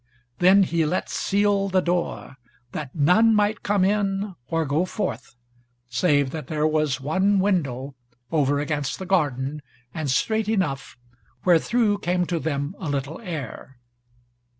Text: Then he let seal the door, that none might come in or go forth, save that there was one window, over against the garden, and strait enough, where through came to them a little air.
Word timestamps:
Then 0.39 0.63
he 0.63 0.83
let 0.83 1.09
seal 1.11 1.69
the 1.69 1.79
door, 1.79 2.37
that 2.71 2.95
none 2.95 3.35
might 3.35 3.61
come 3.61 3.85
in 3.85 4.33
or 4.47 4.65
go 4.65 4.83
forth, 4.83 5.35
save 5.89 6.31
that 6.31 6.47
there 6.47 6.65
was 6.65 6.99
one 6.99 7.37
window, 7.37 7.93
over 8.31 8.59
against 8.59 8.97
the 8.97 9.05
garden, 9.05 9.61
and 9.93 10.09
strait 10.09 10.49
enough, 10.49 10.97
where 11.43 11.59
through 11.59 11.99
came 11.99 12.25
to 12.25 12.39
them 12.39 12.73
a 12.79 12.89
little 12.89 13.21
air. 13.21 13.77